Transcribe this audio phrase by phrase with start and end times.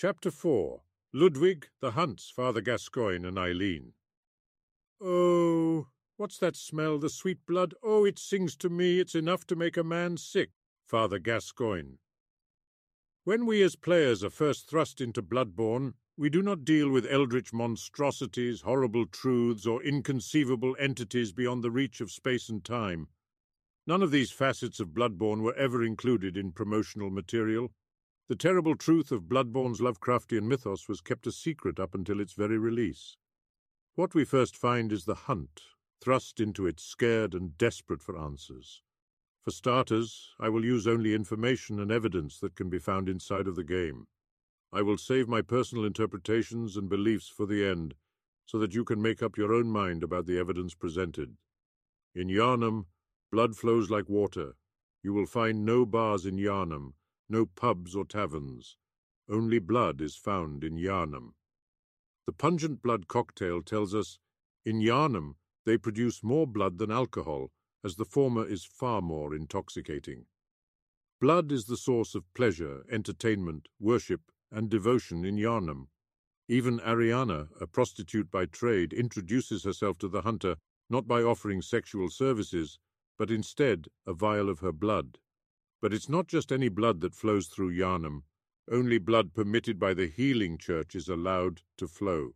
[0.00, 0.80] Chapter 4
[1.12, 3.94] Ludwig, the Hunts, Father Gascoigne, and Eileen.
[5.00, 7.00] Oh, what's that smell?
[7.00, 7.74] The sweet blood?
[7.82, 9.00] Oh, it sings to me.
[9.00, 10.50] It's enough to make a man sick.
[10.86, 11.96] Father Gascoigne.
[13.24, 17.52] When we as players are first thrust into Bloodborne, we do not deal with eldritch
[17.52, 23.08] monstrosities, horrible truths, or inconceivable entities beyond the reach of space and time.
[23.84, 27.72] None of these facets of Bloodborne were ever included in promotional material.
[28.28, 32.58] The terrible truth of Bloodborne's Lovecraftian mythos was kept a secret up until its very
[32.58, 33.16] release.
[33.94, 35.62] What we first find is the hunt,
[36.02, 38.82] thrust into it scared and desperate for answers.
[39.40, 43.56] For starters, I will use only information and evidence that can be found inside of
[43.56, 44.08] the game.
[44.74, 47.94] I will save my personal interpretations and beliefs for the end,
[48.44, 51.38] so that you can make up your own mind about the evidence presented.
[52.14, 52.84] In Yharnam,
[53.32, 54.52] blood flows like water.
[55.02, 56.92] You will find no bars in Yharnam,
[57.28, 58.76] no pubs or taverns.
[59.28, 61.34] Only blood is found in Yharnam.
[62.26, 64.18] The pungent blood cocktail tells us
[64.64, 65.34] in Yharnam
[65.64, 67.50] they produce more blood than alcohol,
[67.84, 70.26] as the former is far more intoxicating.
[71.20, 75.88] Blood is the source of pleasure, entertainment, worship, and devotion in Yharnam.
[76.48, 80.56] Even Arianna, a prostitute by trade, introduces herself to the hunter
[80.88, 82.78] not by offering sexual services,
[83.18, 85.18] but instead a vial of her blood.
[85.80, 88.22] But it's not just any blood that flows through Yharnam.
[88.70, 92.34] Only blood permitted by the healing church is allowed to flow.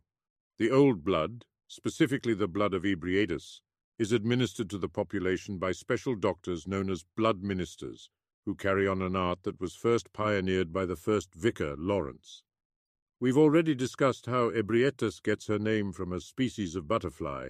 [0.57, 3.61] The old blood, specifically the blood of Ebrietas,
[3.99, 8.09] is administered to the population by special doctors known as blood ministers,
[8.45, 12.43] who carry on an art that was first pioneered by the first vicar, Lawrence.
[13.19, 17.49] We've already discussed how Ebrietas gets her name from a species of butterfly,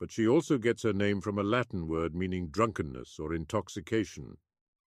[0.00, 4.38] but she also gets her name from a Latin word meaning drunkenness or intoxication.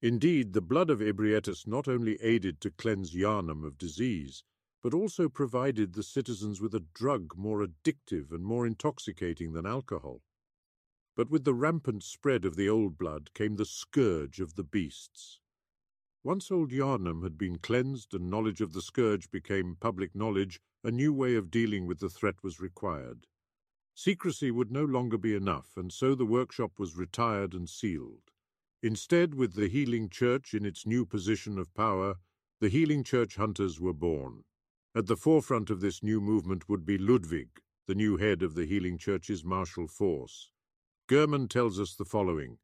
[0.04, 4.44] Indeed, the blood of Ebrietas not only aided to cleanse Yharnam of disease,
[4.82, 10.20] but also provided the citizens with a drug more addictive and more intoxicating than alcohol.
[11.16, 15.40] But with the rampant spread of the old blood came the scourge of the beasts.
[16.22, 20.90] Once old Yharnam had been cleansed and knowledge of the scourge became public knowledge, a
[20.90, 23.26] new way of dealing with the threat was required.
[23.94, 28.33] Secrecy would no longer be enough, and so the workshop was retired and sealed.
[28.84, 32.16] Instead, with the Healing Church in its new position of power,
[32.60, 34.44] the Healing Church hunters were born.
[34.94, 37.48] At the forefront of this new movement would be Ludwig,
[37.86, 40.50] the new head of the Healing Church's martial force.
[41.08, 42.58] Gehrman tells us the following.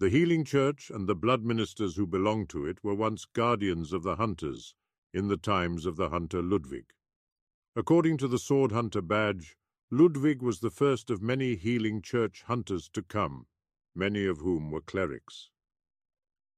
[0.00, 4.02] The Healing Church and the blood ministers who belonged to it were once guardians of
[4.02, 4.74] the hunters
[5.14, 6.92] in the times of the hunter Ludwig.
[7.74, 9.56] According to the Sword Hunter badge,
[9.90, 13.46] Ludwig was the first of many Healing Church hunters to come,
[13.94, 15.48] many of whom were clerics.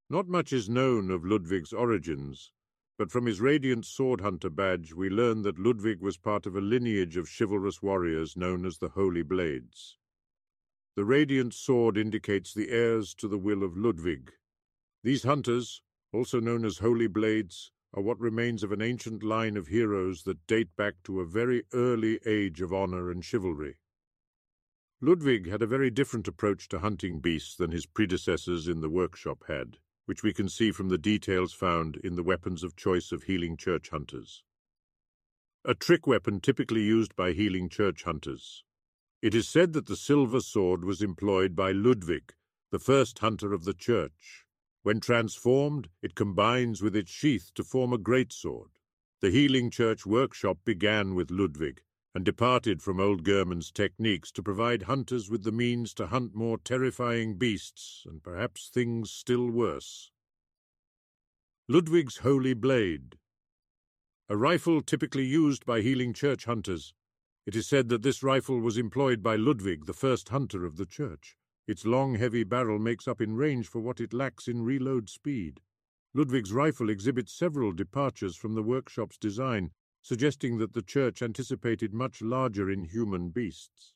[0.08, 2.52] Not much is known of Ludwig's origins,
[2.96, 6.60] but from his radiant sword hunter badge we learn that Ludwig was part of a
[6.60, 9.98] lineage of chivalrous warriors known as the Holy Blades.
[10.94, 14.30] The radiant sword indicates the heirs to the will of Ludwig.
[15.02, 19.66] These hunters, also known as Holy Blades, are what remains of an ancient line of
[19.66, 23.78] heroes that date back to a very early age of honor and chivalry.
[25.00, 29.42] Ludwig had a very different approach to hunting beasts than his predecessors in the workshop
[29.48, 33.24] had which we can see from the details found in the weapons of choice of
[33.24, 34.42] healing church hunters.
[35.64, 38.64] A trick weapon typically used by healing church hunters.
[39.20, 42.34] It is said that the silver sword was employed by Ludwig,
[42.70, 44.44] the first hunter of the church.
[44.82, 48.70] When transformed, it combines with its sheath to form a great sword.
[49.20, 51.82] The healing church workshop began with Ludwig,
[52.16, 56.56] and departed from old Gehrman's techniques to provide hunters with the means to hunt more
[56.56, 60.10] terrifying beasts and perhaps things still worse.
[61.68, 63.16] Ludwig's Holy Blade
[64.30, 66.94] A rifle typically used by healing church hunters.
[67.44, 70.86] It is said that this rifle was employed by Ludwig, the first hunter of the
[70.86, 71.36] church.
[71.68, 75.60] Its long, heavy barrel makes up in range for what it lacks in reload speed.
[76.14, 79.70] Ludwig's rifle exhibits several departures from the workshop's design,
[80.06, 83.92] suggesting that the church anticipated much larger inhuman beasts.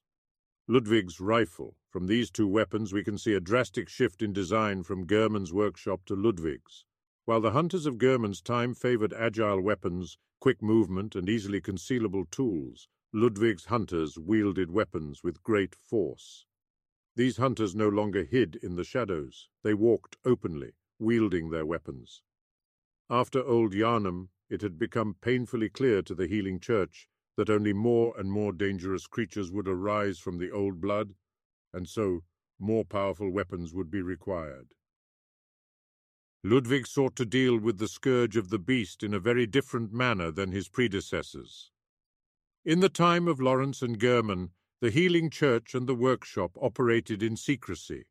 [0.66, 1.76] Ludwig's rifle.
[1.88, 6.00] From these two weapons we can see a drastic shift in design from Gehrman's workshop
[6.06, 6.84] to Ludwig's.
[7.26, 12.88] While the hunters of Gehrman's time favored agile weapons, quick movement, and easily concealable tools,
[13.12, 16.44] Ludwig's hunters wielded weapons with great force.
[17.14, 19.48] These hunters no longer hid in the shadows.
[19.62, 22.20] They walked openly, wielding their weapons.
[23.08, 28.12] After Old Yharnam, it had become painfully clear to the healing church that only more
[28.18, 31.14] and more dangerous creatures would arise from the old blood,
[31.72, 32.22] and so
[32.58, 34.74] more powerful weapons would be required.
[36.42, 40.30] Ludwig sought to deal with the scourge of the beast in a very different manner
[40.30, 41.70] than his predecessors.
[42.64, 44.50] In the time of Lawrence and Gehrman,
[44.80, 48.06] the healing church and the workshop operated in secrecy.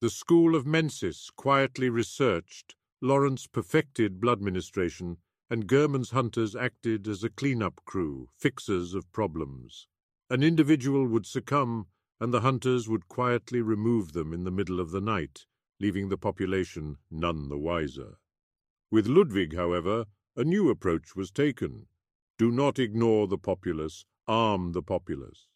[0.00, 5.18] The school of Mensis quietly researched, Lawrence perfected blood ministration,
[5.50, 9.86] and Gehrman's hunters acted as a clean-up crew, fixers of problems.
[10.30, 11.86] An individual would succumb,
[12.20, 15.46] and the hunters would quietly remove them in the middle of the night,
[15.80, 18.18] leaving the population none the wiser.
[18.90, 20.06] With Ludwig, however,
[20.36, 21.86] a new approach was taken.
[22.36, 25.48] Do not ignore the populace, arm the populace.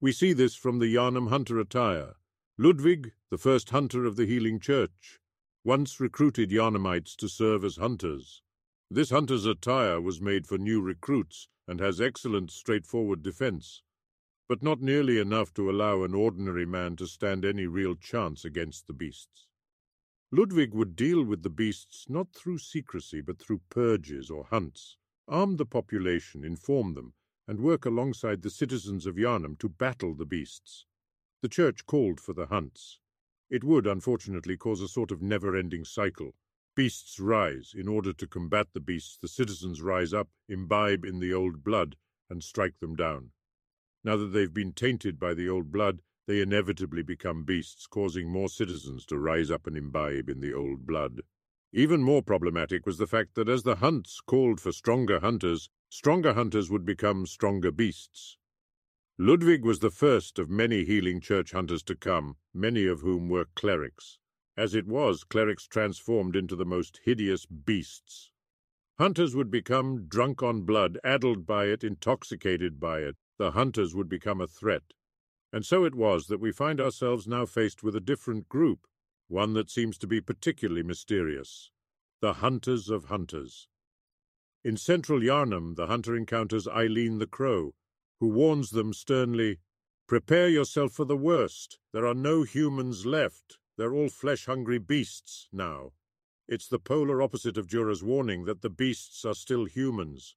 [0.00, 2.14] We see this from the Yharnam hunter attire.
[2.56, 5.18] Ludwig, the first hunter of the Healing Church,
[5.64, 8.42] once recruited Yharnamites to serve as hunters.
[8.90, 13.82] This hunter's attire was made for new recruits and has excellent straightforward defense,
[14.46, 18.86] but not nearly enough to allow an ordinary man to stand any real chance against
[18.86, 19.46] the beasts.
[20.30, 24.96] Ludwig would deal with the beasts not through secrecy, but through purges or hunts,
[25.26, 27.14] arm the population, inform them,
[27.48, 30.86] and work alongside the citizens of Yharnam to battle the beasts.
[31.40, 32.98] The church called for the hunts.
[33.48, 36.34] It would, unfortunately, cause a sort of never-ending cycle.
[36.76, 37.72] Beasts rise.
[37.72, 41.96] In order to combat the beasts, the citizens rise up, imbibe in the old blood,
[42.28, 43.30] and strike them down.
[44.02, 48.48] Now that they've been tainted by the old blood, they inevitably become beasts, causing more
[48.48, 51.22] citizens to rise up and imbibe in the old blood.
[51.72, 56.34] Even more problematic was the fact that as the hunts called for stronger hunters, stronger
[56.34, 58.36] hunters would become stronger beasts.
[59.16, 63.46] Ludwig was the first of many healing church hunters to come, many of whom were
[63.54, 64.18] clerics.
[64.56, 68.30] As it was, clerics transformed into the most hideous beasts.
[68.98, 73.16] Hunters would become drunk on blood, addled by it, intoxicated by it.
[73.38, 74.92] The hunters would become a threat.
[75.52, 78.86] And so it was that we find ourselves now faced with a different group,
[79.28, 81.70] one that seems to be particularly mysterious
[82.20, 83.68] the Hunters of Hunters.
[84.64, 87.74] In central Yharnam, the hunter encounters Eileen the Crow,
[88.18, 89.58] who warns them sternly
[90.06, 91.78] Prepare yourself for the worst.
[91.92, 93.58] There are no humans left.
[93.76, 95.94] They're all flesh hungry beasts now.
[96.46, 100.36] It's the polar opposite of Djura's warning that the beasts are still humans.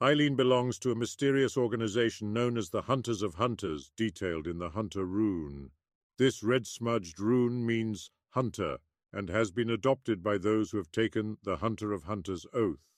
[0.00, 4.70] Eileen belongs to a mysterious organization known as the Hunters of Hunters, detailed in the
[4.70, 5.72] Hunter rune.
[6.16, 8.78] This red-smudged rune means hunter,
[9.12, 12.92] and has been adopted by those who have taken the Hunter of Hunters oath.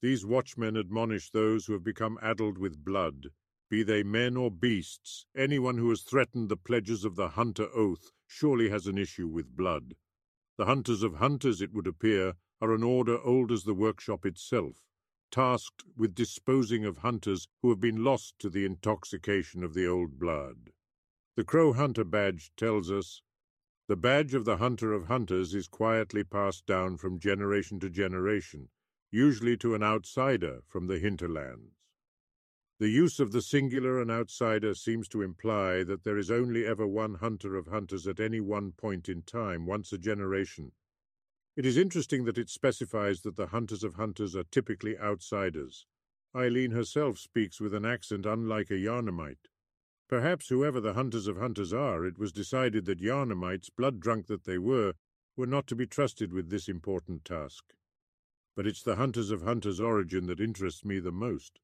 [0.00, 3.28] These watchmen admonish those who have become addled with blood.
[3.68, 8.10] Be they men or beasts, anyone who has threatened the pledges of the Hunter oath
[8.28, 9.96] surely has an issue with blood.
[10.56, 14.76] The Hunters of Hunters, it would appear, are an order old as the workshop itself
[15.30, 20.18] tasked with disposing of hunters who have been lost to the intoxication of the old
[20.18, 20.70] blood.
[21.36, 23.22] The Crow Hunter badge tells us
[23.88, 28.68] the badge of the Hunter of Hunters is quietly passed down from generation to generation,
[29.10, 31.77] usually to an outsider from the hinterlands.
[32.78, 36.86] The use of the singular and outsider seems to imply that there is only ever
[36.86, 40.72] one Hunter of Hunters at any one point in time, once a generation,
[41.58, 45.86] it is interesting that it specifies that the hunters of hunters are typically outsiders.
[46.32, 49.48] Eileen herself speaks with an accent unlike a Yharnamite.
[50.08, 54.56] Perhaps whoever the hunters of hunters are, it was decided that Yharnamites, blood-drunk that they
[54.56, 54.94] were,
[55.36, 57.64] were not to be trusted with this important task.
[58.54, 61.58] But it's the hunters of hunters' origin that interests me the most.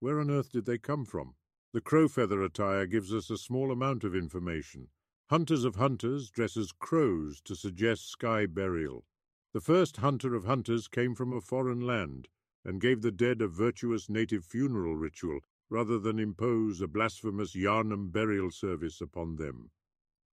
[0.00, 1.34] Where on earth did they come from?
[1.72, 4.88] The crow feather attire gives us a small amount of information.
[5.28, 9.04] Hunters of hunters dress as crows to suggest sky burial.
[9.52, 12.28] The first hunter of hunters came from a foreign land,
[12.64, 18.10] and gave the dead a virtuous native funeral ritual, rather than impose a blasphemous Yharnam
[18.10, 19.70] burial service upon them,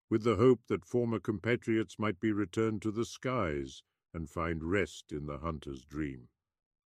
[0.09, 3.83] with the hope that former compatriots might be returned to the skies
[4.13, 6.29] and find rest in the hunter's dream.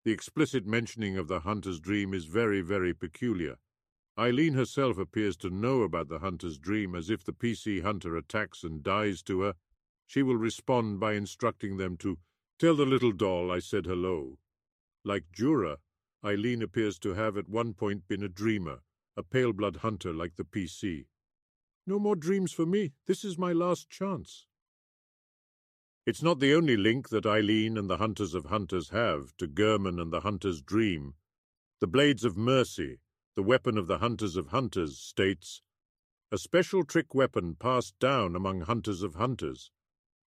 [0.08, 3.58] The explicit mentioning of the hunter's dream is very, very peculiar.
[4.18, 8.64] Eileen herself appears to know about the hunter's dream as if the PC hunter attacks
[8.64, 9.54] and dies to her,
[10.06, 12.16] she will respond by instructing them to
[12.58, 14.38] tell the little doll I said hello.
[15.04, 15.76] Like Djura,
[16.24, 18.78] Eileen appears to have at one point been a dreamer,
[19.14, 21.04] a pale blood hunter like the PC.
[21.86, 22.94] No more dreams for me.
[23.04, 24.46] This is my last chance.
[26.08, 30.00] It's not the only link that Eileen and the Hunters of Hunters have to Gehrman
[30.00, 31.16] and the Hunter's dream.
[31.80, 33.00] The Blades of Mercy,
[33.36, 35.60] the weapon of the Hunters of Hunters, states,
[36.32, 39.70] a special trick weapon passed down among Hunters of Hunters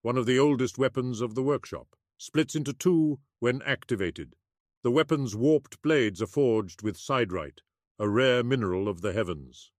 [0.03, 4.35] one of the oldest weapons of the workshop, splits into two when activated.
[4.83, 7.61] The weapon's warped blades are forged with siderite,
[7.97, 9.71] a rare mineral of the heavens.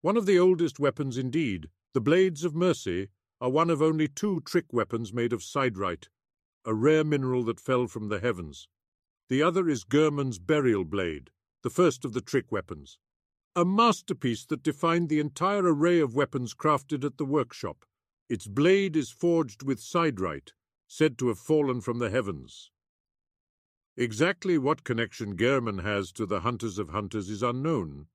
[0.00, 3.08] One of the oldest weapons indeed, the Blades of Mercy
[3.40, 6.08] are one of only two trick weapons made of siderite.
[6.66, 8.68] a rare mineral that fell from the heavens.
[9.28, 11.30] The other is Gehrman's burial blade,
[11.62, 12.98] the first of the trick weapons.
[13.56, 17.84] A masterpiece that defined the entire array of weapons crafted at the workshop.
[18.28, 20.52] Its blade is forged with siderite,
[20.86, 22.70] said to have fallen from the heavens.
[23.96, 28.06] Exactly what connection Gehrman has to the Hunters of Hunters is unknown.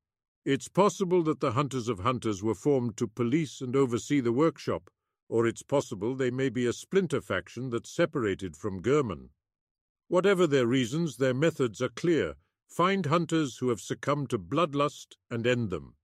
[0.46, 4.90] It's possible that the Hunters of Hunters were formed to police and oversee the workshop,
[5.28, 9.30] or it's possible they may be a splinter faction that's separated from Gehrman.
[10.08, 12.36] Whatever their reasons, their methods are clear.
[12.68, 15.96] Find hunters who have succumbed to bloodlust and end them.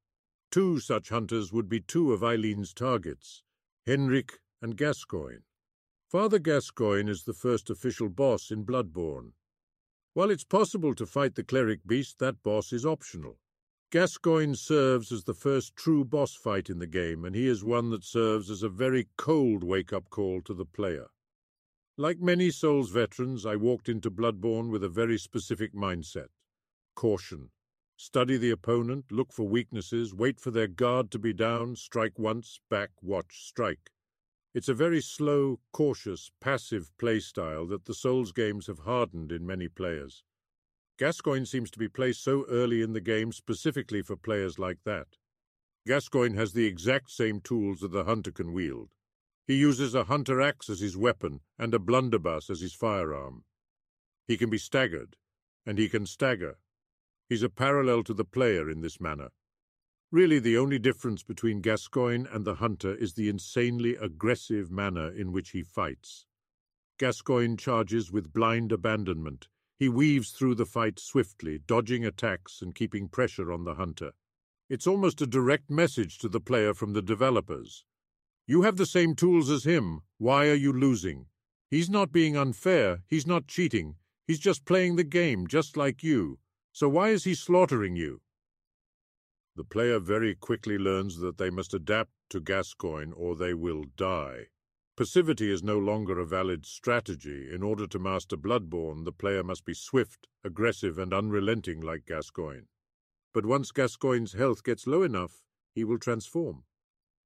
[0.52, 3.44] Two such hunters would be two of Eileen's targets,
[3.86, 5.44] Henrik and Gascoigne.
[6.10, 9.32] Father Gascoigne is the first official boss in Bloodborne.
[10.14, 13.38] While it's possible to fight the cleric beast, that boss is optional.
[13.92, 17.90] Gascoigne serves as the first true boss fight in the game, and he is one
[17.90, 21.08] that serves as a very cold wake-up call to the player.
[21.98, 26.30] Like many Souls veterans, I walked into Bloodborne with a very specific mindset.
[26.96, 27.50] Caution.
[27.98, 32.62] Study the opponent, look for weaknesses, wait for their guard to be down, strike once,
[32.70, 33.92] back, watch, strike.
[34.54, 39.46] It's a very slow, cautious, passive play style that the Souls games have hardened in
[39.46, 40.24] many players.
[41.02, 45.18] Gascoigne seems to be placed so early in the game specifically for players like that.
[45.88, 48.92] Gascoigne has the exact same tools that the hunter can wield.
[49.48, 53.46] He uses a hunter axe as his weapon and a blunderbuss as his firearm.
[54.28, 55.16] He can be staggered,
[55.66, 56.60] and he can stagger.
[57.28, 59.30] He's a parallel to the player in this manner.
[60.12, 65.32] Really, the only difference between Gascoigne and the hunter is the insanely aggressive manner in
[65.32, 66.28] which he fights.
[67.00, 69.48] Gascoigne charges with blind abandonment,
[69.82, 74.12] he weaves through the fight swiftly, dodging attacks and keeping pressure on the hunter.
[74.70, 77.84] It's almost a direct message to the player from the developers.
[78.46, 80.02] You have the same tools as him.
[80.20, 81.26] Why are you losing?
[81.68, 83.00] He's not being unfair.
[83.08, 83.96] He's not cheating.
[84.28, 86.38] He's just playing the game, just like you.
[86.72, 88.22] So why is he slaughtering you?
[89.56, 94.50] The player very quickly learns that they must adapt to Gascoigne or they will die.
[95.02, 97.52] Passivity is no longer a valid strategy.
[97.52, 102.68] In order to master Bloodborne, the player must be swift, aggressive, and unrelenting like Gascoigne.
[103.34, 105.42] But once Gascoigne's health gets low enough,
[105.74, 106.66] he will transform.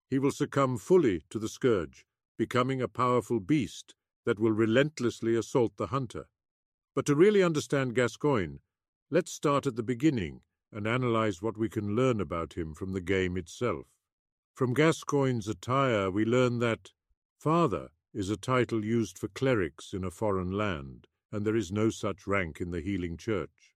[0.09, 2.05] He will succumb fully to the scourge,
[2.37, 3.93] becoming a powerful beast
[4.25, 6.29] that will relentlessly assault the hunter.
[6.95, 8.59] But to really understand Gascoigne,
[9.11, 13.01] let's start at the beginning and analyze what we can learn about him from the
[13.01, 13.87] game itself.
[14.53, 16.91] From Gascoigne's attire, we learn that
[17.45, 21.91] Father is a title used for clerics in a foreign land, and there is no
[21.91, 23.75] such rank in the healing church.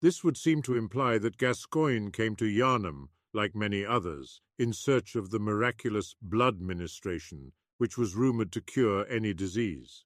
[0.00, 5.14] This would seem to imply that Gascoigne came to Yharnam, like many others, in search
[5.14, 10.04] of the miraculous blood ministration, which was rumoured to cure any disease.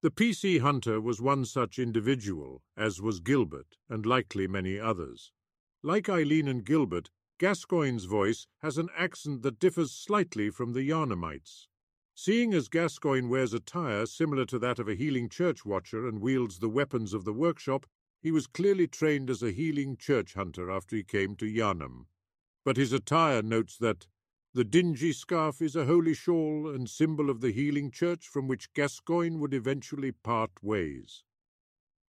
[0.00, 5.30] The PC hunter was one such individual, as was Gilbert, and likely many others.
[5.82, 11.66] Like Eileen and Gilbert, Gascoigne's voice has an accent that differs slightly from the Yharnamites.
[12.16, 16.60] Seeing as Gascoigne wears attire similar to that of a healing church watcher and wields
[16.60, 17.86] the weapons of the workshop,
[18.22, 22.06] he was clearly trained as a healing church hunter after he came to Yharnam.
[22.64, 24.06] But his attire notes that
[24.54, 28.72] the dingy scarf is a holy shawl and symbol of the healing church from which
[28.72, 31.24] Gascoigne would eventually part ways.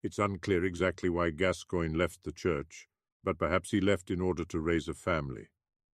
[0.04, 2.90] It's unclear exactly why Gascoigne left the church,
[3.24, 5.48] but perhaps he left in order to raise a family.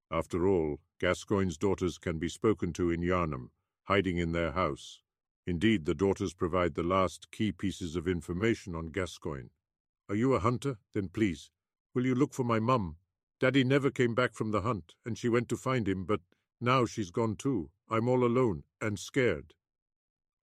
[0.10, 3.52] After all, Gascoigne's daughters can be spoken to in Yharnam,
[3.90, 5.02] hiding in their house.
[5.48, 9.50] Indeed, the daughters provide the last key pieces of information on Gascoigne.
[10.08, 10.78] Are you a hunter?
[10.94, 11.50] Then please,
[11.96, 12.98] will you look for my mum?
[13.40, 16.22] Daddy never came back from the hunt, and she went to find him, but
[16.62, 17.72] now she's gone too.
[17.90, 19.56] I'm all alone, and scared.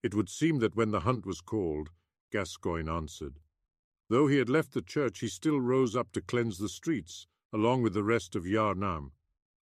[0.03, 1.91] It would seem that when the hunt was called,
[2.33, 3.39] Gascoigne answered.
[4.09, 7.83] Though he had left the church, he still rose up to cleanse the streets, along
[7.83, 9.13] with the rest of Yharnam.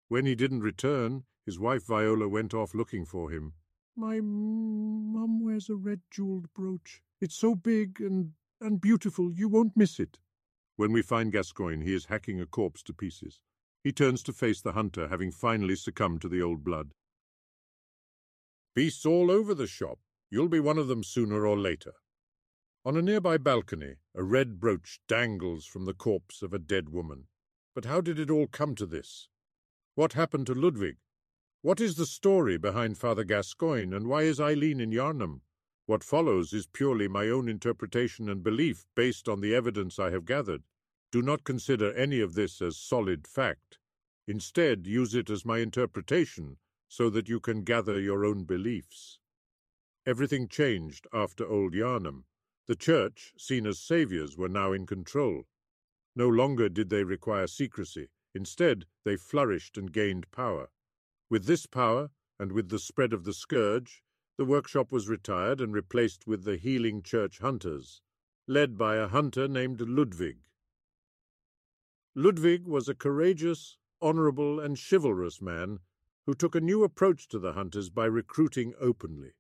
[0.09, 3.53] When he didn't return, his wife Viola went off looking for him.
[3.97, 7.01] My mum wears a red jeweled brooch.
[7.21, 10.19] It's so big and, and beautiful, you won't miss it.
[10.77, 13.41] When we find Gascoigne, he is hacking a corpse to pieces.
[13.85, 16.93] He turns to face the hunter, having finally succumbed to the old blood.
[18.75, 20.01] Beasts all over the shop.
[20.31, 21.93] You'll be one of them sooner or later.
[22.85, 27.29] On a nearby balcony, a red brooch dangles from the corpse of a dead woman.
[27.75, 29.29] But how did it all come to this?
[29.95, 30.97] What happened to Ludwig?
[31.65, 35.41] What is the story behind Father Gascoigne, and why is Eileen in Yharnam?
[35.87, 40.27] What follows is purely my own interpretation and belief based on the evidence I have
[40.27, 40.65] gathered.
[41.11, 43.79] Do not consider any of this as solid fact.
[44.27, 49.19] Instead, use it as my interpretation so that you can gather your own beliefs.
[50.05, 52.25] Everything changed after Old Yharnam.
[52.67, 55.47] The church, seen as saviours, were now in control.
[56.15, 58.11] No longer did they require secrecy.
[58.35, 60.69] Instead, they flourished and gained power.
[61.35, 64.05] With this power, and with the spread of the scourge,
[64.37, 68.03] the workshop was retired and replaced with the healing church hunters,
[68.47, 70.39] led by a hunter named Ludwig.
[72.15, 75.81] Ludwig was a courageous, honourable, and chivalrous man
[76.25, 79.33] who took a new approach to the hunters by recruiting openly,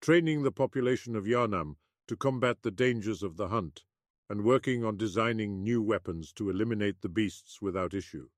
[0.00, 3.82] training the population of Yharnam to combat the dangers of the hunt,
[4.28, 8.28] and working on designing new weapons to eliminate the beasts without issue.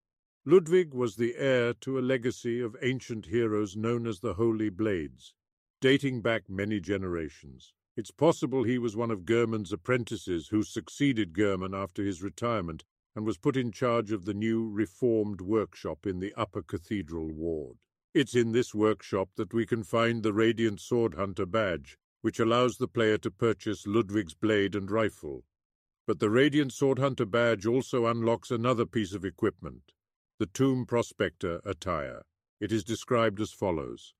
[0.44, 5.34] Ludwig was the heir to a legacy of ancient heroes known as the Holy Blades,
[5.80, 7.72] dating back many generations.
[7.96, 12.84] It's possible he was one of Gehrman's apprentices who succeeded Gehrman after his retirement
[13.14, 17.76] and was put in charge of the new reformed workshop in the Upper Cathedral Ward.
[18.12, 22.78] It's in this workshop that we can find the Radiant Sword Hunter badge, which allows
[22.78, 25.44] the player to purchase Ludwig's blade and rifle.
[26.04, 29.92] But the Radiant Sword Hunter badge also unlocks another piece of equipment
[30.42, 32.22] the Tomb Prospector attire.
[32.58, 34.12] It is described as follows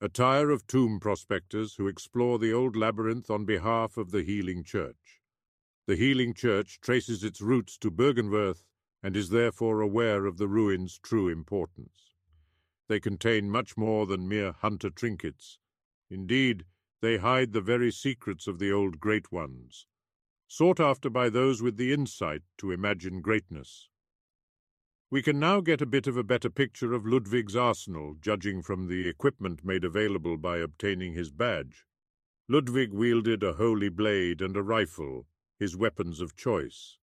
[0.00, 5.20] Attire of tomb prospectors who explore the old labyrinth on behalf of the Healing Church.
[5.86, 8.64] The Healing Church traces its roots to Byrgenwerth
[9.04, 12.16] and is therefore aware of the ruins' true importance.
[12.88, 15.60] They contain much more than mere hunter trinkets.
[16.10, 16.64] Indeed,
[17.00, 19.86] they hide the very secrets of the old Great Ones,
[20.48, 23.90] sought after by those with the insight to imagine greatness.
[25.12, 28.86] We can now get a bit of a better picture of Ludwig's arsenal, judging from
[28.86, 31.84] the equipment made available by obtaining his badge.
[32.48, 35.26] Ludwig wielded a holy blade and a rifle,
[35.58, 36.96] his weapons of choice.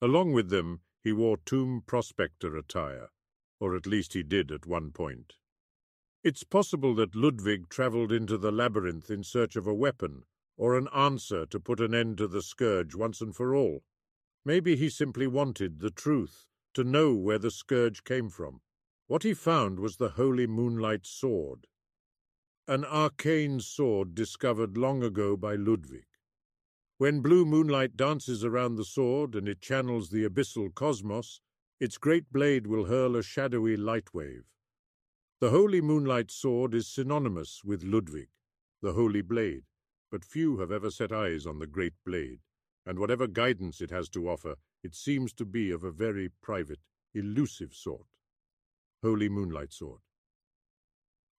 [0.00, 3.08] Along with them, he wore tomb prospector attire,
[3.58, 5.34] or at least he did at one point.
[6.22, 10.86] It's possible that Ludwig travelled into the labyrinth in search of a weapon, or an
[10.94, 13.82] answer to put an end to the scourge once and for all.
[14.44, 18.60] Maybe he simply wanted the truth to know where the scourge came from.
[19.06, 21.66] What he found was the Holy Moonlight Sword,
[22.68, 26.06] an arcane sword discovered long ago by Ludwig.
[26.98, 31.40] When blue moonlight dances around the sword and it channels the abyssal cosmos,
[31.80, 34.44] its great blade will hurl a shadowy light wave.
[35.40, 38.28] The Holy Moonlight Sword is synonymous with Ludwig,
[38.80, 39.64] the Holy Blade,
[40.08, 42.38] but few have ever set eyes on the Great Blade,
[42.84, 46.80] and whatever guidance it has to offer it seems to be of a very private,
[47.14, 48.06] elusive sort.
[49.02, 50.00] Holy Moonlight Sword.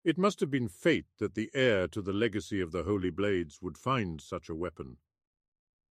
[0.04, 3.62] It must have been fate that the heir to the legacy of the Holy Blades
[3.62, 4.98] would find such a weapon.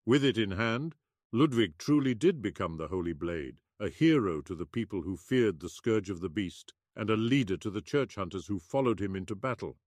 [0.06, 0.96] With it in hand,
[1.32, 5.70] Ludwig truly did become the Holy Blade, a hero to the people who feared the
[5.70, 9.36] scourge of the beast, and a leader to the church hunters who followed him into
[9.36, 9.78] battle.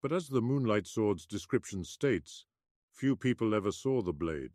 [0.00, 2.46] But as the Moonlight Sword's description states,
[2.90, 4.52] few people ever saw the blade,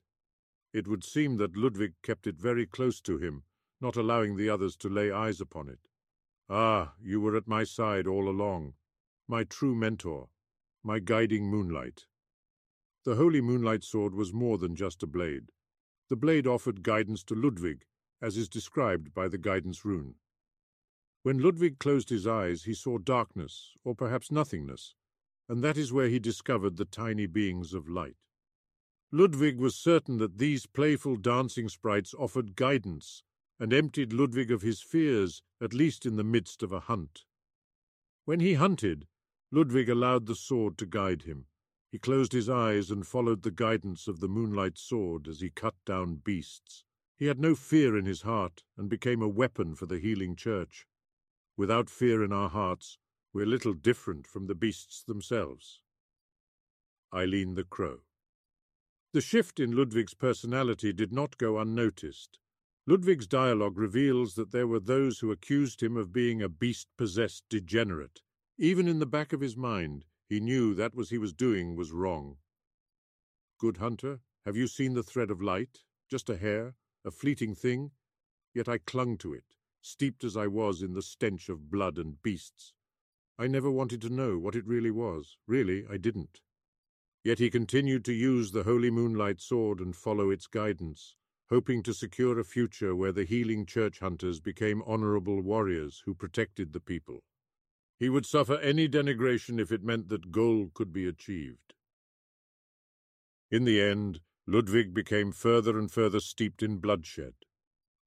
[0.73, 3.43] it would seem that Ludwig kept it very close to him,
[3.79, 5.87] not allowing the others to lay eyes upon it.
[6.49, 8.73] Ah, you were at my side all along,
[9.27, 10.29] my true mentor,
[10.83, 12.05] my guiding moonlight.
[13.03, 15.51] The holy moonlight sword was more than just a blade.
[16.09, 17.85] The blade offered guidance to Ludwig,
[18.21, 20.15] as is described by the guidance rune.
[21.23, 24.95] When Ludwig closed his eyes, he saw darkness, or perhaps nothingness,
[25.49, 28.15] and that is where he discovered the tiny beings of light.
[29.11, 33.23] Ludwig was certain that these playful dancing sprites offered guidance,
[33.57, 37.23] and emptied Ludwig of his fears, at least in the midst of a hunt.
[38.25, 39.07] When he hunted,
[39.49, 41.45] Ludwig allowed the sword to guide him.
[41.89, 45.75] He closed his eyes and followed the guidance of the moonlight sword as he cut
[45.85, 46.83] down beasts.
[47.15, 50.85] He had no fear in his heart, and became a weapon for the healing church.
[51.55, 52.97] Without fear in our hearts,
[53.31, 55.79] we're little different from the beasts themselves.
[57.13, 58.01] Eileen the Crow
[59.17, 62.37] the shift in Ludwig's personality did not go unnoticed.
[62.85, 68.21] Ludwig's dialogue reveals that there were those who accused him of being a beast-possessed degenerate.
[68.59, 71.91] Even in the back of his mind, he knew that what he was doing was
[71.91, 72.37] wrong.
[73.59, 75.79] Good hunter, have you seen the thread of light?
[76.07, 77.89] Just a hair, a fleeting thing?
[78.53, 82.21] Yet I clung to it, steeped as I was in the stench of blood and
[82.21, 82.71] beasts.
[83.39, 85.37] I never wanted to know what it really was.
[85.47, 86.41] Really, I didn't.
[87.27, 91.17] Yet he continued to use the Holy Moonlight Sword and follow its guidance,
[91.49, 96.71] hoping to secure a future where the healing church hunters became honorable warriors who protected
[96.71, 97.25] the people.
[97.99, 101.73] He would suffer any denigration if it meant that goal could be achieved.
[103.51, 107.33] In the end, Ludwig became further and further steeped in bloodshed.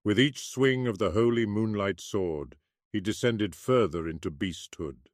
[0.02, 2.56] With each swing of the holy moonlight sword,
[2.90, 5.10] he descended further into beasthood.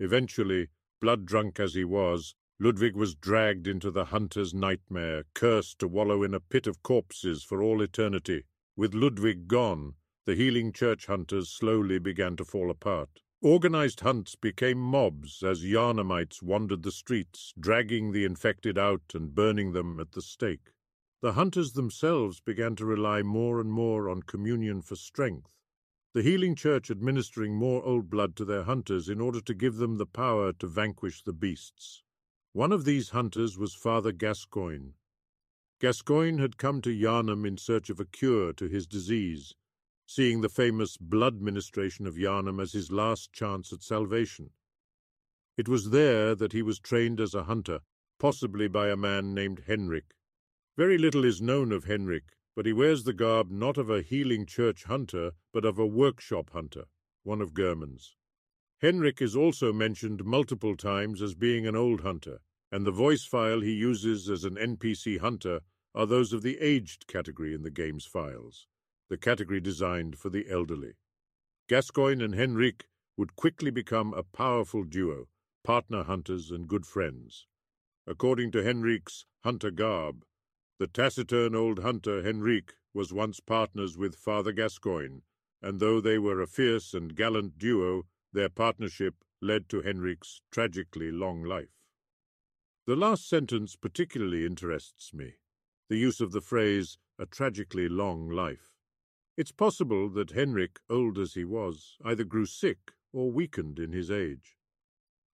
[0.00, 0.66] Eventually,
[1.00, 6.22] blood drunk as he was, Ludwig was dragged into the hunter's nightmare, cursed to wallow
[6.22, 8.44] in a pit of corpses for all eternity.
[8.74, 13.20] With Ludwig gone, the healing church hunters slowly began to fall apart.
[13.42, 19.72] Organized hunts became mobs as Yharnamites wandered the streets, dragging the infected out and burning
[19.72, 20.72] them at the stake.
[21.20, 25.52] The hunters themselves began to rely more and more on communion for strength,
[26.14, 29.98] the healing church administering more old blood to their hunters in order to give them
[29.98, 32.02] the power to vanquish the beasts.
[32.56, 34.92] One of these hunters was Father Gascoigne.
[35.78, 39.54] Gascoigne had come to Yharnam in search of a cure to his disease,
[40.06, 44.52] seeing the famous blood ministration of Yharnam as his last chance at salvation.
[45.58, 47.80] It was there that he was trained as a hunter,
[48.18, 50.14] possibly by a man named Henrik.
[50.78, 54.46] Very little is known of Henrik, but he wears the garb not of a healing
[54.46, 56.86] church hunter, but of a workshop hunter,
[57.22, 58.16] one of Gehrman's.
[58.78, 63.60] Henrik is also mentioned multiple times as being an old hunter, and the voice file
[63.60, 65.60] he uses as an NPC hunter
[65.94, 68.66] are those of the aged category in the game's files,
[69.08, 70.94] the category designed for the elderly.
[71.68, 75.28] Gascoigne and Henrik would quickly become a powerful duo,
[75.64, 77.46] partner hunters and good friends.
[78.06, 80.24] According to Henrik's hunter garb,
[80.78, 85.20] the taciturn old hunter Henrik was once partners with Father Gascoigne,
[85.62, 91.10] and though they were a fierce and gallant duo, their partnership led to Henrik's tragically
[91.10, 91.70] long life.
[92.86, 95.34] The last sentence particularly interests me,
[95.88, 98.76] the use of the phrase, a tragically long life.
[99.36, 104.08] It's possible that Henrik, old as he was, either grew sick or weakened in his
[104.08, 104.56] age.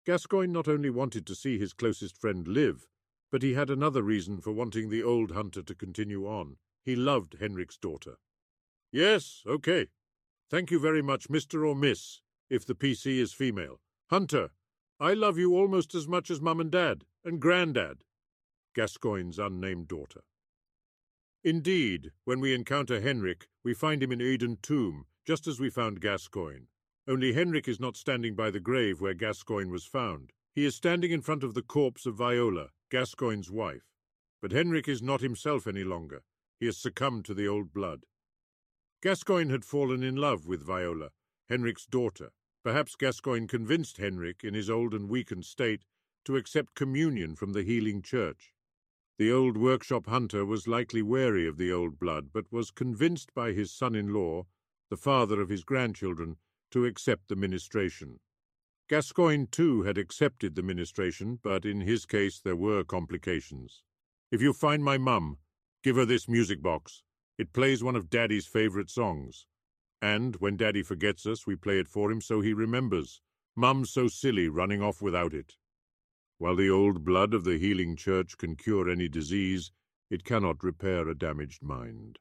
[0.06, 2.88] Gascoigne not only wanted to see his closest friend live,
[3.30, 6.56] but he had another reason for wanting the old hunter to continue on.
[6.86, 8.16] He loved Henrik's daughter.
[8.94, 9.88] Yes, okay.
[10.50, 11.68] Thank you very much, Mr.
[11.68, 13.82] or Miss, if the PC is female.
[14.10, 14.52] Hunter,
[15.02, 18.04] I love you almost as much as Mum and Dad, and Grandad.
[18.74, 20.22] Gascoigne's unnamed daughter.
[21.44, 26.02] Indeed, when we encounter Henrik, we find him in Oedon Tomb, just as we found
[26.02, 26.68] Gascoigne.
[27.08, 30.32] Only Henrik is not standing by the grave where Gascoigne was found.
[30.54, 33.92] He is standing in front of the corpse of Viola, Gascoigne's wife.
[34.42, 36.22] But Henrik is not himself any longer.
[36.60, 38.06] He has succumbed to the old blood.
[39.02, 41.10] Gascoigne had fallen in love with Viola,
[41.50, 42.30] Henrik's daughter.
[42.64, 45.86] Perhaps Gascoigne convinced Henrik, in his old and weakened state,
[46.26, 48.54] to accept communion from the healing church.
[49.18, 53.52] The old workshop hunter was likely wary of the old blood, but was convinced by
[53.52, 54.46] his son-in-law,
[54.90, 56.38] the father of his grandchildren,
[56.72, 58.20] to accept the ministration.
[58.90, 63.84] Gascoigne, too, had accepted the ministration, but in his case there were complications.
[64.32, 65.38] If you find my mum,
[65.84, 67.04] give her this music box.
[67.38, 69.46] It plays one of Daddy's favourite songs.
[70.02, 73.22] And, when Daddy forgets us, we play it for him so he remembers.
[73.56, 75.56] Mum's so silly running off without it.
[76.42, 79.72] While the old blood of the healing church can cure any disease,
[80.10, 82.18] it cannot repair a damaged mind.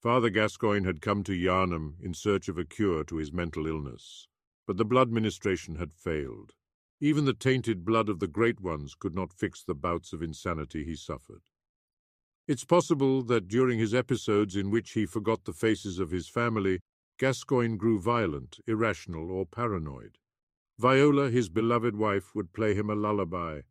[0.00, 4.26] Father Gascoigne had come to Yharnam in search of a cure to his mental illness.
[4.66, 6.54] But the blood ministration had failed.
[6.98, 10.82] Even the tainted blood of the great ones could not fix the bouts of insanity
[10.82, 11.42] he suffered.
[12.48, 16.80] It's possible that during his episodes in which he forgot the faces of his family,
[17.16, 20.18] Gascoigne grew violent, irrational, or paranoid.
[20.78, 23.62] Viola, his beloved wife, would play him a lullaby.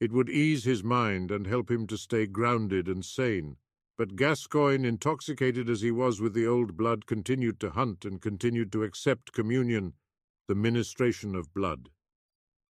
[0.00, 3.56] It would ease his mind and help him to stay grounded and sane.
[3.96, 8.70] But Gascoigne, intoxicated as he was with the old blood, continued to hunt and continued
[8.72, 9.94] to accept communion
[10.46, 11.90] the ministration of blood.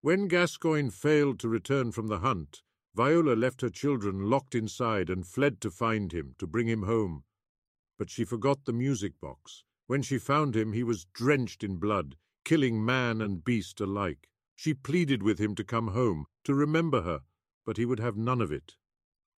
[0.01, 2.63] When Gascoigne failed to return from the hunt,
[2.95, 7.23] Viola left her children locked inside and fled to find him, to bring him home.
[7.99, 9.63] But she forgot the music box.
[9.87, 14.29] When she found him, he was drenched in blood, killing man and beast alike.
[14.55, 17.21] She pleaded with him to come home, to remember her,
[17.65, 18.77] but he would have none of it.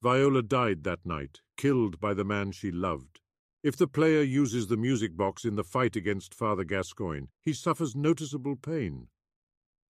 [0.02, 3.20] Viola died that night, killed by the man she loved.
[3.62, 7.96] If the player uses the music box in the fight against Father Gascoigne, he suffers
[7.96, 9.08] noticeable pain.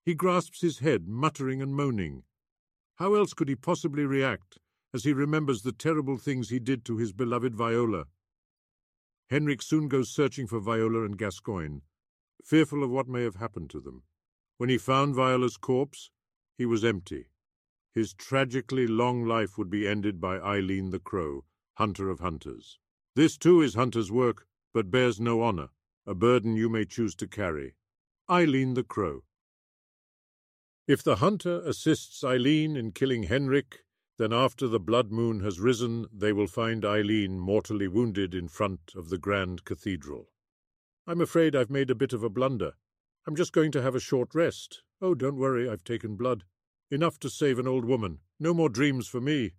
[0.03, 2.23] He grasps his head, muttering and moaning.
[2.97, 4.59] How else could he possibly react
[4.94, 8.07] as he remembers the terrible things he did to his beloved Viola?
[9.29, 11.81] Henrik soon goes searching for Viola and Gascoigne,
[12.44, 14.03] fearful of what may have happened to them.
[14.57, 16.11] When he found Viola's corpse,
[16.57, 17.31] he was empty.
[17.94, 22.79] His tragically long life would be ended by Eileen the Crow, hunter of hunters.
[23.14, 25.70] This too is hunter's work, but bears no honour,
[26.07, 27.74] a burden you may choose to carry.
[28.31, 29.24] Eileen the Crow.
[30.87, 33.85] If the hunter assists Eileen in killing Henrik,
[34.18, 38.92] then after the blood moon has risen, they will find Eileen mortally wounded in front
[38.96, 40.31] of the grand cathedral.
[41.09, 42.73] I'm afraid I've made a bit of a blunder.
[43.27, 44.83] I'm just going to have a short rest.
[45.01, 46.44] Oh, don't worry, I've taken blood.
[46.90, 48.18] Enough to save an old woman.
[48.38, 49.53] No more dreams for me.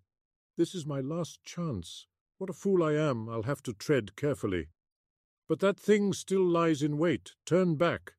[0.57, 2.05] This is my last chance.
[2.37, 3.27] What a fool I am.
[3.27, 4.67] I'll have to tread carefully.
[5.47, 7.31] But that thing still lies in wait.
[7.47, 8.13] Turn back.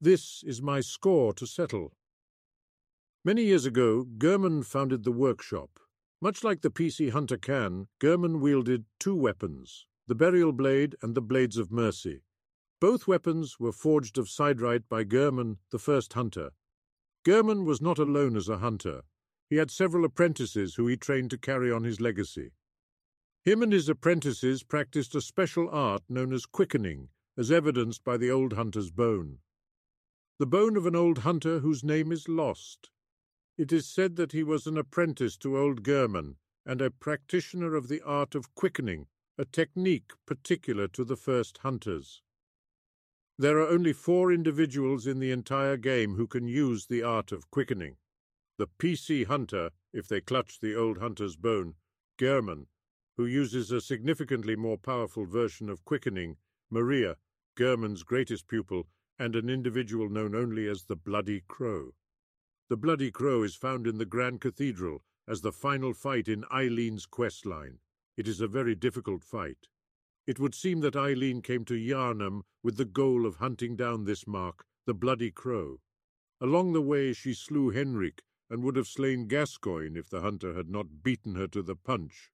[0.00, 1.92] This is my score to settle.
[3.24, 5.78] Many years ago, Gehrman founded the workshop.
[6.20, 11.22] Much like the PC Hunter can, Gehrman wielded two weapons, the burial blade and the
[11.22, 12.22] blades of mercy.
[12.80, 16.50] Both weapons were forged of siderite by Gehrman, the first hunter.
[17.24, 19.02] Gehrman was not alone as a hunter.
[19.48, 22.52] He had several apprentices who he trained to carry on his legacy.
[23.44, 28.30] Him and his apprentices practiced a special art known as quickening, as evidenced by the
[28.30, 29.38] old hunter's bone.
[30.38, 32.90] The bone of an old hunter whose name is lost.
[33.56, 37.88] It is said that he was an apprentice to old Gehrman and a practitioner of
[37.88, 39.06] the art of quickening,
[39.38, 42.22] a technique particular to the first hunters.
[43.36, 47.50] There are only four individuals in the entire game who can use the art of
[47.50, 47.96] quickening.
[48.58, 51.74] The PC hunter, if they clutch the old hunter's bone,
[52.16, 52.66] Gehrman,
[53.16, 56.36] who uses a significantly more powerful version of quickening,
[56.70, 57.16] Maria,
[57.56, 58.86] Gehrman's greatest pupil,
[59.18, 61.94] and an individual known only as the Bloody Crow.
[62.68, 67.04] The Bloody Crow is found in the Grand Cathedral as the final fight in Eileen's
[67.04, 67.80] quest line.
[68.16, 69.66] It is a very difficult fight.
[70.26, 74.26] It would seem that Eileen came to Yharnam with the goal of hunting down this
[74.26, 75.80] mark, the Bloody Crow.
[76.40, 80.70] Along the way she slew Henrik and would have slain Gascoigne if the hunter had
[80.70, 82.30] not beaten her to the punch.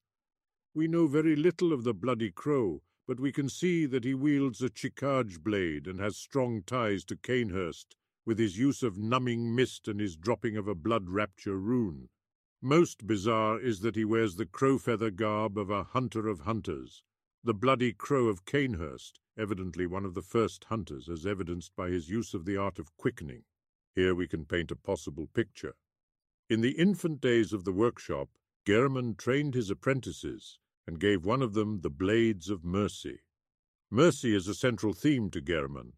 [0.72, 4.62] We know very little of the Bloody Crow, but we can see that he wields
[4.62, 9.88] a Chikage blade and has strong ties to Cainhurst, with his use of numbing mist
[9.88, 12.08] and his dropping of a blood rapture rune.
[12.62, 17.02] Most bizarre is that he wears the crow feather garb of a hunter of hunters,
[17.42, 22.10] the bloody crow of Cainhurst, evidently one of the first hunters, as evidenced by his
[22.10, 23.44] use of the art of quickening.
[23.94, 25.74] Here we can paint a possible picture.
[26.50, 28.28] In the infant days of the workshop,
[28.66, 33.20] Gehrman trained his apprentices and gave one of them the Blades of Mercy.
[33.90, 35.92] Mercy is a central theme to Gehrman.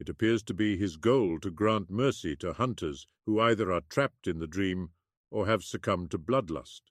[0.00, 4.26] It appears to be his goal to grant mercy to hunters who either are trapped
[4.26, 4.90] in the dream
[5.30, 6.82] or have succumbed to bloodlust.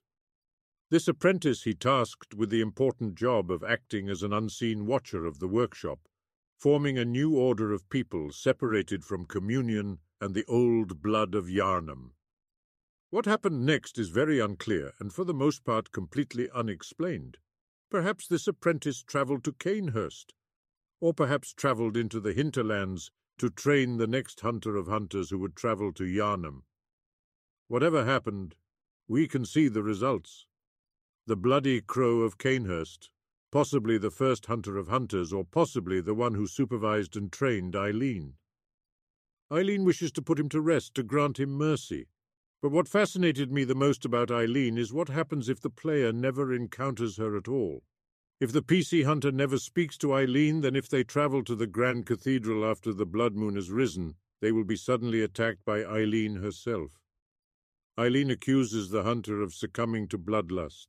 [0.90, 5.38] This apprentice he tasked with the important job of acting as an unseen watcher of
[5.38, 6.08] the workshop,
[6.56, 12.12] forming a new order of people separated from communion and the old blood of Yharnam.
[13.10, 17.36] What happened next is very unclear and for the most part completely unexplained.
[17.90, 20.32] Perhaps this apprentice travelled to Cainhurst,
[21.00, 25.54] or perhaps travelled into the hinterlands to train the next hunter of hunters who would
[25.54, 26.62] travel to Yharnam.
[27.66, 28.56] Whatever happened,
[29.06, 30.46] we can see the results.
[31.28, 33.10] The bloody crow of Cainhurst,
[33.52, 38.36] possibly the first hunter of hunters, or possibly the one who supervised and trained Eileen.
[39.52, 42.08] Eileen wishes to put him to rest, to grant him mercy.
[42.62, 46.50] But what fascinated me the most about Eileen is what happens if the player never
[46.50, 47.84] encounters her at all.
[48.40, 52.06] If the PC hunter never speaks to Eileen, then if they travel to the Grand
[52.06, 57.02] Cathedral after the blood moon has risen, they will be suddenly attacked by Eileen herself.
[57.98, 60.86] Eileen accuses the hunter of succumbing to bloodlust.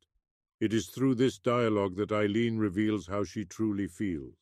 [0.59, 4.35] It is through this dialogue that Eileen reveals how she truly feels.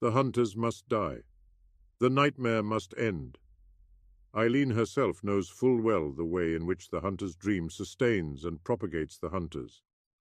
[0.00, 1.22] The hunters must die.
[2.00, 3.38] The nightmare must end.
[4.34, 9.16] Eileen herself knows full well the way in which the hunter's dream sustains and propagates
[9.16, 9.80] the hunters.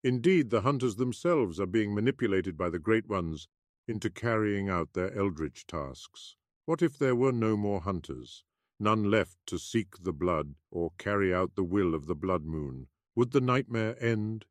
[0.04, 3.50] Indeed, the hunters themselves are being manipulated by the Great Ones
[3.88, 6.38] into carrying out their eldritch tasks.
[6.66, 8.46] What if there were no more hunters,
[8.80, 12.88] none left to seek the blood or carry out the will of the blood moon?
[13.16, 14.46] Would the nightmare end?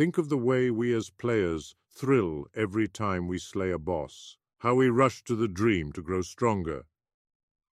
[0.00, 4.74] Think of the way we as players thrill every time we slay a boss, how
[4.74, 6.86] we rush to the dream to grow stronger,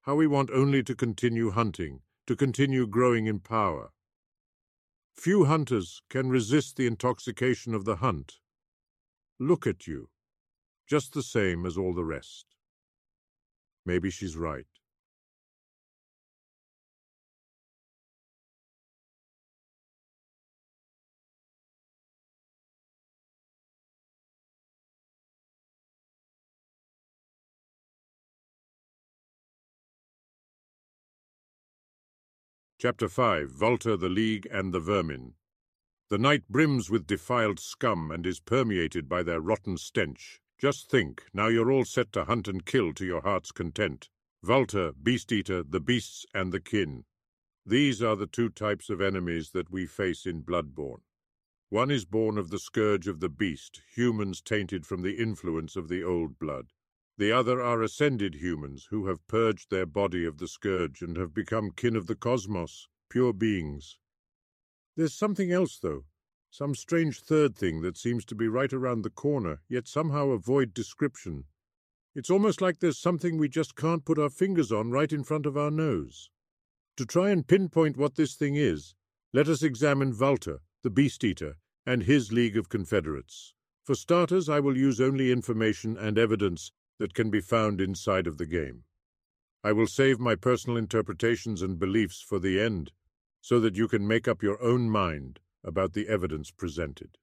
[0.03, 3.93] how we want only to continue hunting, to continue growing in power.
[5.15, 8.41] Few hunters can resist the intoxication of the hunt.
[9.39, 10.11] Look at you,
[10.87, 12.45] just the same as all the rest.
[13.87, 14.67] Maybe she's right.
[32.81, 35.35] Chapter 5 Valtr, the League, and the Vermin
[36.11, 40.41] The night brims with defiled scum and is permeated by their rotten stench.
[40.59, 44.11] Just think, now you're all set to hunt and kill to your heart's content.
[44.47, 47.05] Valtr, Beast Eater, the beasts, and the kin.
[47.67, 51.01] These are the two types of enemies that we face in Bloodborne.
[51.71, 55.89] One is born of the scourge of the beast, humans tainted from the influence of
[55.89, 56.69] the old blood.
[57.19, 61.35] The other are ascended humans who have purged their body of the scourge and have
[61.35, 62.87] become kin of the cosmos.
[63.11, 63.99] pure beings.
[64.95, 66.05] There's something else, though,
[66.49, 70.73] some strange third thing that seems to be right around the corner, yet somehow avoid
[70.73, 71.47] description.
[72.15, 75.45] It's almost like there's something we just can't put our fingers on right in front
[75.45, 76.31] of our nose.
[76.99, 78.95] To try and pinpoint what this thing is,
[79.33, 83.55] let us examine Valtr, the Beast Eater, and his League of Confederates.
[83.83, 88.39] For starters, I will use only information and evidence that can be found inside of
[88.39, 88.85] the game.
[89.65, 92.93] I will save my personal interpretations and beliefs for the end,
[93.41, 97.19] so that you can make up your own mind about the evidence presented.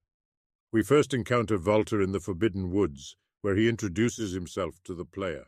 [0.71, 5.45] We first encounter Valtr in the Forbidden Woods, where he introduces himself to the player.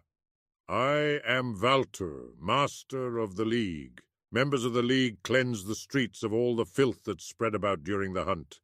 [0.69, 4.01] I am Valtr, Master of the League.
[4.31, 8.13] Members of the League cleanse the streets of all the filth that's spread about during
[8.13, 8.59] the hunt.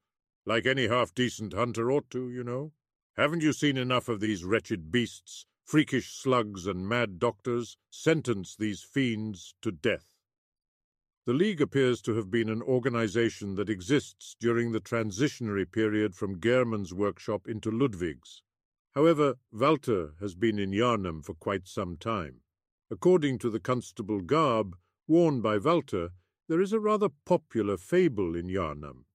[0.45, 2.73] Like any half-decent hunter ought to, you know.
[3.15, 8.83] Haven't you seen enough of these wretched beasts, freakish slugs and mad doctors, sentence these
[8.83, 10.13] fiends to death?
[11.25, 16.39] The League appears to have been an organization that exists during the transitionary period from
[16.39, 18.43] Gehrman's workshop into Ludwig's.
[18.93, 22.41] However, Valtr has been in Yharnam for quite some time.
[22.91, 24.75] According to the Constable garb
[25.07, 26.09] worn by Valtr,
[26.49, 29.05] there is a rather popular fable in Yharnam.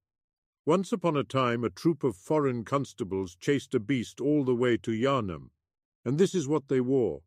[0.64, 4.76] Once upon a time, a troop of foreign constables chased a beast all the way
[4.78, 5.50] to Yharnam,
[6.08, 7.20] and this is what they wore.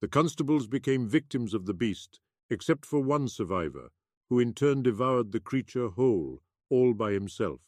[0.00, 2.18] The constables became victims of the beast,
[2.48, 3.90] except for one survivor,
[4.30, 6.40] who in turn devoured the creature whole,
[6.70, 7.60] all by himself.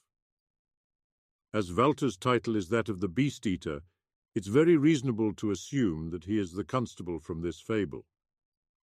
[1.52, 3.82] As Valtr's title is that of the Beast Eater,
[4.34, 8.06] it's very reasonable to assume that he is the constable from this fable.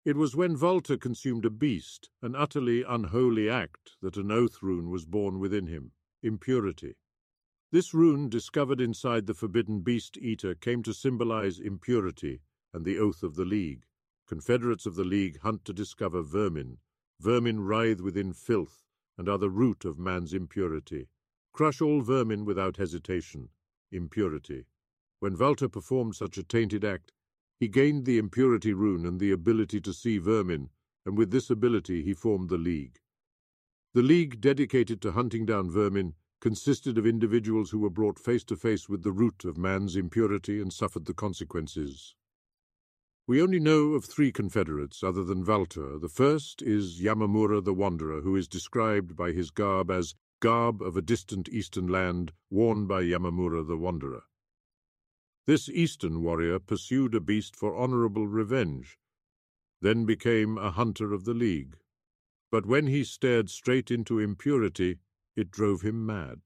[0.05, 4.91] It was when Valtr consumed a beast, an utterly unholy act, that an oath rune
[4.91, 6.93] was born within him, impurity.
[7.71, 12.41] This rune, discovered inside the forbidden beast eater, came to symbolize impurity
[12.73, 13.85] and the oath of the League.
[14.27, 16.79] Confederates of the League hunt to discover vermin,
[17.21, 18.83] Vermin writhe within filth,
[19.17, 21.07] and are the root of man's impurity.
[21.53, 23.49] Crush all vermin without hesitation.
[23.91, 24.65] Impurity.
[25.19, 27.13] When Valtr performed such a tainted act,
[27.59, 30.71] he gained the impurity rune and the ability to see vermin,
[31.05, 32.99] and with this ability he formed the League.
[33.93, 38.55] The League, dedicated to hunting down vermin, consisted of individuals who were brought face to
[38.55, 42.15] face with the root of man's impurity and suffered the consequences.
[43.27, 46.01] We only know of three Confederates other than Valtr.
[46.01, 50.97] The first is Yamamura the Wanderer, who is described by his garb as garb of
[50.97, 54.23] a distant eastern land worn by Yamamura the Wanderer.
[55.45, 58.97] This eastern warrior pursued a beast for honorable revenge,
[59.81, 61.77] then became a hunter of the League.
[62.51, 64.97] But when he stared straight into impurity,
[65.35, 66.41] it drove him mad.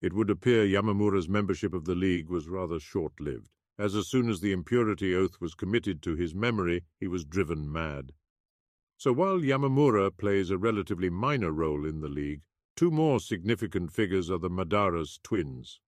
[0.00, 4.40] It would appear Yamamura's membership of the League was rather short-lived as as soon as
[4.40, 8.12] the impurity oath was committed to his memory, he was driven mad.
[8.98, 12.42] So while Yamamura plays a relatively minor role in the League,
[12.76, 15.80] two more significant figures are the Madaras twins.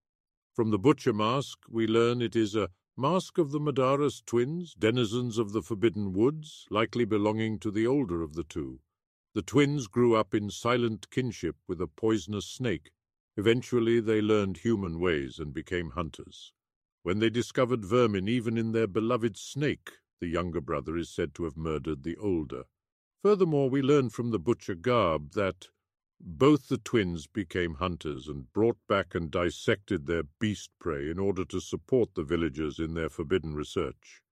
[0.55, 5.37] From the butcher mask, we learn it is a mask of the Madaras twins, denizens
[5.37, 8.81] of the Forbidden Woods, likely belonging to the older of the two.
[9.35, 12.93] The twins grew up in silent kinship with a poisonous snake.
[13.37, 16.53] Eventually, they learned human ways and became hunters.
[17.03, 21.45] When they discovered vermin even in their beloved snake, the younger brother is said to
[21.45, 22.67] have murdered the older.
[23.23, 25.69] Furthermore, we learn from the butcher Garb that
[26.21, 31.45] both the twins became hunters and brought back and dissected their beast prey in order
[31.47, 34.23] to support the villagers in their forbidden research.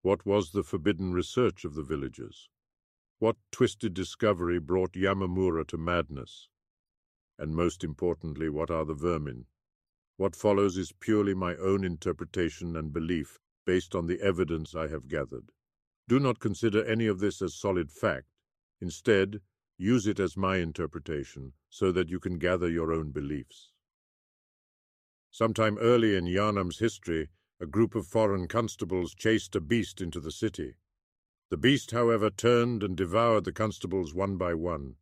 [0.00, 2.48] What was the forbidden research of the villagers?
[3.22, 6.48] What twisted discovery brought Yamamura to madness?
[7.38, 9.46] And most importantly, what are the vermin?
[10.16, 15.06] What follows is purely my own interpretation and belief based on the evidence I have
[15.06, 15.52] gathered.
[16.08, 18.26] Do not consider any of this as solid fact.
[18.80, 19.40] Instead,
[19.78, 23.70] use it as my interpretation so that you can gather your own beliefs.
[25.30, 27.28] Sometime early in Yharnam's history,
[27.60, 30.74] a group of foreign constables chased a beast into the city.
[31.52, 34.96] The beast, however, turned and devoured the constables one by one.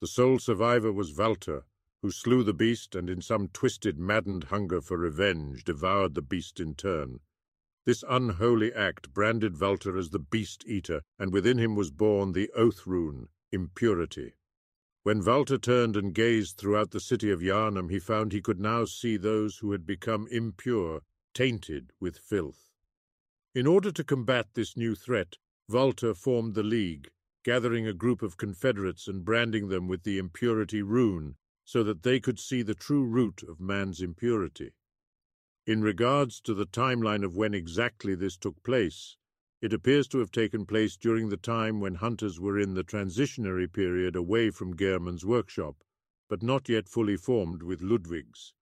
[0.00, 1.64] The sole survivor was Valtr,
[2.02, 6.60] who slew the beast and in some twisted, maddened hunger for revenge devoured the beast
[6.60, 7.18] in turn.
[7.84, 12.48] This unholy act branded Valtr as the beast eater, and within him was born the
[12.52, 14.34] oath rune, impurity.
[15.02, 18.84] When Valtr turned and gazed throughout the city of Yharnam, he found he could now
[18.84, 21.02] see those who had become impure,
[21.34, 22.70] tainted with filth.
[23.52, 25.38] In order to combat this new threat,
[25.70, 27.10] Valtr formed the League,
[27.44, 32.18] gathering a group of Confederates and branding them with the impurity rune, so that they
[32.18, 34.72] could see the true root of man's impurity.
[35.66, 39.16] In regards to the timeline of when exactly this took place,
[39.60, 43.70] It appears to have taken place during the time when hunters were in the transitionary
[43.70, 45.82] period away from Gehrman's workshop,
[46.28, 48.54] but not yet fully formed with Ludwig's.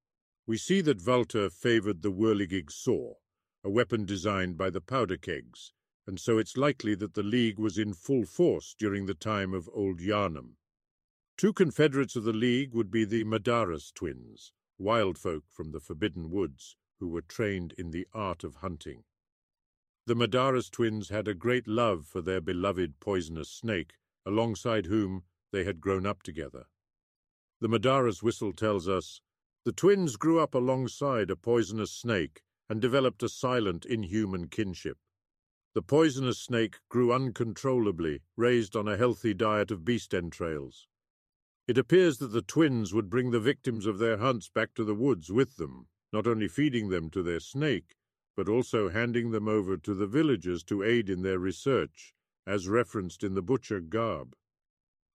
[0.47, 3.17] We see that Valtr favoured the whirligig saw,
[3.63, 5.73] a weapon designed by the powder kegs,
[6.07, 9.69] and so it's likely that the League was in full force during the time of
[9.73, 10.57] Old Yharnam.
[11.37, 16.31] Two confederates of the League would be the Madaras twins, wild folk from the Forbidden
[16.31, 19.05] Woods, who were trained in the art of hunting.
[20.07, 23.95] The Madaras twins had a great love for their beloved poisonous snake,
[24.25, 26.67] alongside whom they had grown up together.
[27.61, 29.21] The Madaras whistle tells us,
[29.65, 34.99] The twins grew up alongside a poisonous snake and developed a silent, inhuman kinship.
[35.77, 40.89] The poisonous snake grew uncontrollably, raised on a healthy diet of beast entrails.
[41.68, 44.95] It appears that the twins would bring the victims of their hunts back to the
[44.95, 47.99] woods with them, not only feeding them to their snake,
[48.35, 52.14] but also handing them over to the villagers to aid in their research,
[52.47, 54.35] as referenced in the butcher garb.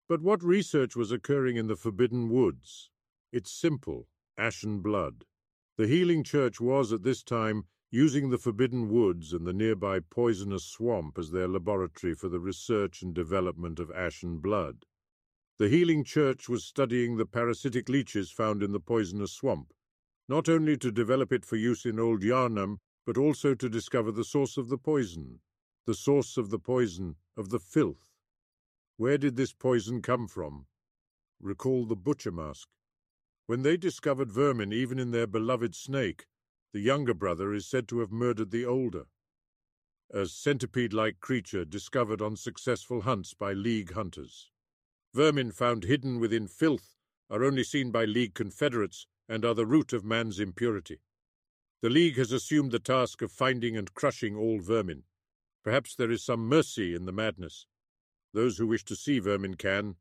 [0.07, 2.91] But what research was occurring in the Forbidden Woods?
[3.31, 5.25] It's simple ashen blood.
[5.77, 10.63] The Healing Church was, at this time, using the Forbidden Woods and the nearby poisonous
[10.63, 14.85] swamp as their laboratory for the research and development of ashen blood.
[15.57, 19.73] The Healing Church was studying the parasitic leeches found in the poisonous swamp,
[20.29, 24.23] not only to develop it for use in Old Yharnam, but also to discover the
[24.23, 25.41] source of the poison,
[25.85, 28.07] the source of the poison, of the filth.
[28.95, 30.65] Where did this poison come from?
[31.41, 32.69] Recall the butcher mask.
[33.47, 36.27] When they discovered vermin even in their beloved snake,
[36.73, 39.05] the younger brother is said to have murdered the older.
[40.13, 44.49] A centipede-like creature discovered on successful hunts by League hunters.
[45.13, 46.95] Vermin found hidden within filth
[47.29, 50.99] are only seen by League confederates and are the root of man's impurity.
[51.81, 55.03] The League has assumed the task of finding and crushing all vermin.
[55.63, 57.65] Perhaps there is some mercy in the madness.
[58.33, 59.95] Those who wish to see vermin can,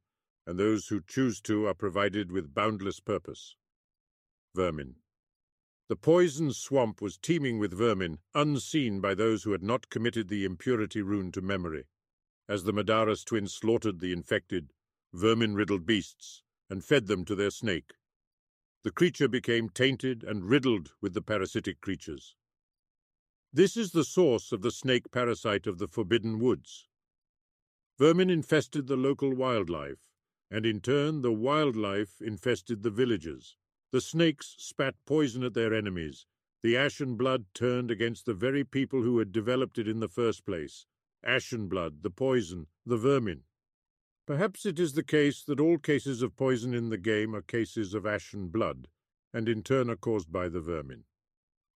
[0.46, 3.56] and those who choose to are provided with boundless purpose.
[4.54, 4.96] Vermin.
[5.90, 10.44] The poison swamp was teeming with vermin, unseen by those who had not committed the
[10.44, 11.88] impurity rune to memory.
[12.48, 14.72] As the Madaras twins slaughtered the infected,
[15.12, 17.94] vermin-riddled beasts, and fed them to their snake,
[18.84, 22.36] the creature became tainted and riddled with the parasitic creatures.
[23.52, 26.86] This is the source of the snake parasite of the Forbidden Woods.
[27.98, 30.06] Vermin infested the local wildlife,
[30.52, 33.56] and in turn the wildlife infested the villagers.
[33.92, 36.26] The snakes spat poison at their enemies.
[36.62, 40.46] The ashen blood turned against the very people who had developed it in the first
[40.46, 40.86] place.
[41.24, 43.42] Ashen blood, the poison, the vermin.
[44.26, 47.94] Perhaps it is the case that all cases of poison in the game are cases
[47.94, 48.86] of ashen blood,
[49.32, 51.04] and in turn are caused by the vermin.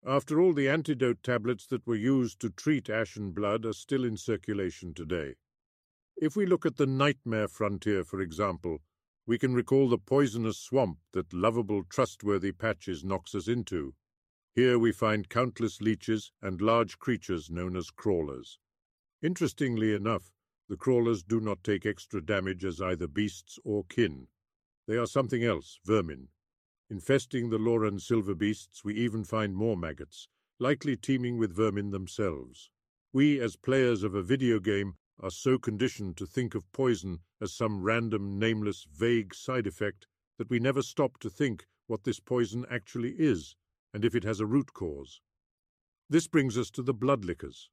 [0.05, 4.15] After all, the antidote tablets that were used to treat ashen blood are still in
[4.15, 5.35] circulation today.
[6.15, 8.81] If we look at the nightmare frontier, for example,
[9.27, 13.93] we can recall the poisonous swamp that lovable, trustworthy Patches knocks us into.
[14.53, 18.59] Here we find countless leeches and large creatures known as crawlers.
[19.21, 20.31] Interestingly enough,
[20.69, 24.27] the crawlers do not take extra damage as either beasts or kin.
[24.87, 26.29] They are something else, vermin.
[26.89, 30.27] Infesting the Loran silver beasts, we even find more maggots,
[30.59, 32.69] likely teeming with vermin themselves.
[33.11, 37.53] We, as players of a video game, are so conditioned to think of poison as
[37.53, 40.07] some random, nameless, vague side effect
[40.37, 43.55] that we never stop to think what this poison actually is,
[43.93, 45.21] and if it has a root cause.
[46.09, 47.69] This brings us to the bloodlickers,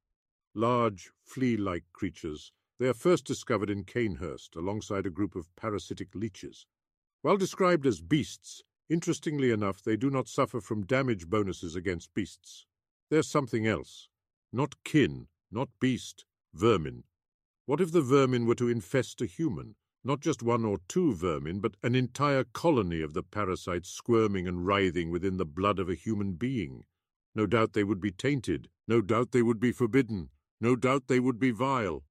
[0.55, 6.67] large, flea-like creatures they are first discovered in Cainhurst alongside a group of parasitic leeches.
[7.21, 12.67] While described as beasts, interestingly enough, they do not suffer from damage bonuses against beasts.
[13.09, 14.09] They're something else.
[14.53, 17.05] Not kin, not beast, vermin.
[17.65, 19.77] What if the vermin were to infest a human?
[20.03, 24.67] Not just one or two vermin, but an entire colony of the parasites squirming and
[24.67, 26.85] writhing within the blood of a human being.
[27.37, 28.69] No doubt they would be tainted.
[28.89, 30.31] No doubt they would be forbidden.
[30.61, 32.03] No doubt they would be vile.